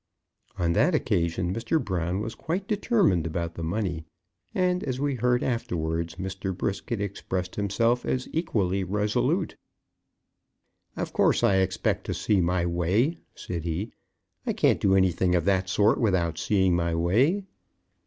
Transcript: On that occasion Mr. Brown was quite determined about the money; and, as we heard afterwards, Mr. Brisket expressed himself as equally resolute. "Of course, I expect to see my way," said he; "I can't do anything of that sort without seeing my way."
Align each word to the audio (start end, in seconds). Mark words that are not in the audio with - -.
On 0.57 0.73
that 0.73 0.95
occasion 0.95 1.53
Mr. 1.53 1.79
Brown 1.79 2.21
was 2.21 2.33
quite 2.33 2.67
determined 2.67 3.27
about 3.27 3.53
the 3.53 3.61
money; 3.63 4.03
and, 4.51 4.83
as 4.83 4.99
we 4.99 5.13
heard 5.13 5.43
afterwards, 5.43 6.15
Mr. 6.15 6.57
Brisket 6.57 6.99
expressed 6.99 7.55
himself 7.55 8.03
as 8.03 8.27
equally 8.33 8.83
resolute. 8.83 9.55
"Of 10.97 11.13
course, 11.13 11.43
I 11.43 11.57
expect 11.57 12.07
to 12.07 12.15
see 12.15 12.41
my 12.41 12.65
way," 12.65 13.19
said 13.35 13.63
he; 13.63 13.91
"I 14.43 14.53
can't 14.53 14.81
do 14.81 14.95
anything 14.95 15.35
of 15.35 15.45
that 15.45 15.69
sort 15.69 15.99
without 16.01 16.39
seeing 16.39 16.75
my 16.75 16.95
way." 16.95 17.43